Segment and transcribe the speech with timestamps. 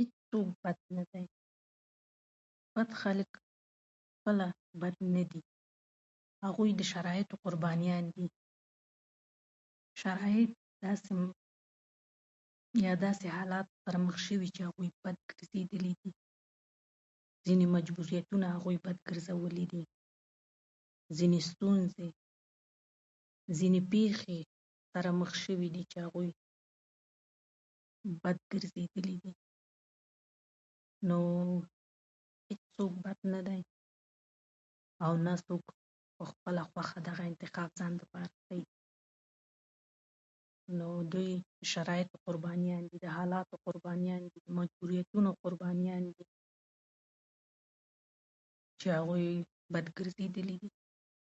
[0.00, 1.26] هيڅوک بد نه دي.
[2.76, 3.30] بد خلک
[4.16, 4.46] خپله
[4.82, 5.40] بد نه دي؛
[6.44, 8.26] هغوی د شرايطو قربانیان دي.
[10.02, 10.50] شرايط
[10.82, 11.12] داسې،
[12.84, 16.10] یا داسې حالات سره مخ شوي چې هغوی بد ګرځيدلي دي.
[17.46, 19.82] ځينې مجبوريتونه هغوی بد ګرځولي دي،
[21.18, 22.08] ځينې ستونزې،
[23.58, 24.38] ځينې پيښې
[24.92, 26.30] سره مخ شوي دي چې هغوی
[28.24, 29.32] بد ګرځيدلي دي.
[31.10, 31.52] نووو
[32.48, 33.60] هيڅوک هم بد نه دی،
[35.04, 35.64] او نه څوک
[36.16, 38.76] په خپله خوښه دغه انتخاب د ځان لپاره کړی دی.
[40.78, 46.24] نو دوی د شرايطو قربانيان دي، د حالاتو قربانیان دي، مجبوريتونو قربانیان دي
[48.80, 49.28] چې هغوی
[49.74, 50.70] بد ګرځيدلي دي.